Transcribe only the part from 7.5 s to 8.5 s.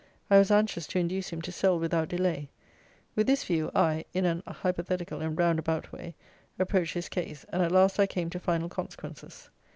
at last I came to